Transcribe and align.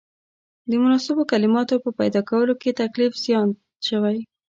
د 0.69 0.71
مناسبو 0.83 1.23
کلماتو 1.31 1.83
په 1.83 1.89
پیدا 1.99 2.21
کولو 2.29 2.53
کې 2.61 2.77
تکلیف 2.81 3.13
زیات 3.23 3.49
شوی. 3.87 4.17